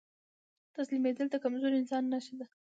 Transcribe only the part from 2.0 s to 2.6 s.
نښه ده.